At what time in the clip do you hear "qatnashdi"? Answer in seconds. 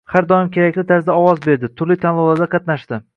2.57-3.03